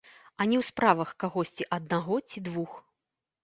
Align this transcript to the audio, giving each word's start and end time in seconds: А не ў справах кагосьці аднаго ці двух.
А 0.39 0.47
не 0.53 0.57
ў 0.61 0.63
справах 0.69 1.11
кагосьці 1.25 1.69
аднаго 1.79 2.21
ці 2.29 2.47
двух. 2.51 2.71